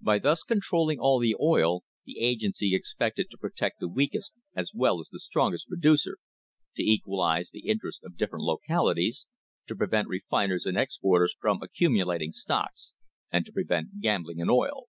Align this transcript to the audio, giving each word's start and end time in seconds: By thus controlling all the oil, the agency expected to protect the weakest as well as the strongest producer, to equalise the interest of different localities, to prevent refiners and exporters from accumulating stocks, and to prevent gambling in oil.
By 0.00 0.18
thus 0.18 0.42
controlling 0.42 0.98
all 0.98 1.20
the 1.20 1.36
oil, 1.40 1.84
the 2.04 2.18
agency 2.18 2.74
expected 2.74 3.30
to 3.30 3.38
protect 3.38 3.78
the 3.78 3.86
weakest 3.86 4.34
as 4.52 4.72
well 4.74 4.98
as 4.98 5.10
the 5.10 5.20
strongest 5.20 5.68
producer, 5.68 6.18
to 6.74 6.82
equalise 6.82 7.52
the 7.52 7.68
interest 7.68 8.02
of 8.02 8.16
different 8.16 8.44
localities, 8.46 9.28
to 9.68 9.76
prevent 9.76 10.08
refiners 10.08 10.66
and 10.66 10.76
exporters 10.76 11.36
from 11.40 11.62
accumulating 11.62 12.32
stocks, 12.32 12.94
and 13.30 13.46
to 13.46 13.52
prevent 13.52 14.00
gambling 14.00 14.40
in 14.40 14.50
oil. 14.50 14.88